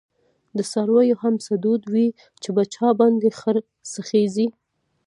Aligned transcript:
د 0.57 0.59
څارویو 0.71 1.21
هم 1.23 1.35
څه 1.45 1.53
دود 1.63 1.83
وی، 1.93 2.07
چی 2.41 2.49
په 2.55 2.63
چا 2.73 2.87
باندي 2.99 3.29
خر 3.39 3.55
څیږی 3.91 4.47